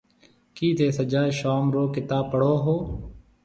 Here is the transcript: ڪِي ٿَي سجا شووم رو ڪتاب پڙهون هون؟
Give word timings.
ڪِي 0.55 0.67
ٿَي 0.77 0.87
سجا 0.97 1.21
شووم 1.39 1.65
رو 1.75 1.83
ڪتاب 1.95 2.23
پڙهون 2.31 2.57
هون؟ 2.65 2.79